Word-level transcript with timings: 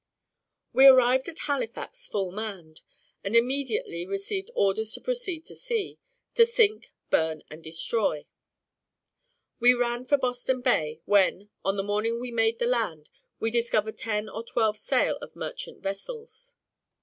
We 0.73 0.87
arrived 0.87 1.29
at 1.29 1.37
Halifax 1.37 2.07
full 2.07 2.31
manned, 2.31 2.81
and 3.23 3.35
immediately 3.35 4.03
received 4.07 4.49
orders 4.55 4.93
to 4.93 4.99
proceed 5.01 5.45
to 5.45 5.55
sea, 5.55 5.99
"to 6.33 6.43
sink, 6.43 6.91
burn, 7.11 7.43
and 7.51 7.63
destroy." 7.63 8.25
We 9.59 9.75
ran 9.75 10.05
for 10.05 10.17
Boston 10.17 10.61
bay, 10.61 11.01
when, 11.05 11.51
on 11.63 11.77
the 11.77 11.83
morning 11.83 12.19
we 12.19 12.31
made 12.31 12.57
the 12.57 12.65
land, 12.65 13.09
we 13.39 13.51
discovered 13.51 13.95
ten 13.99 14.27
or 14.27 14.43
twelve 14.43 14.75
sail 14.75 15.17
of 15.17 15.35
merchant 15.35 15.83
vessels. 15.83 16.55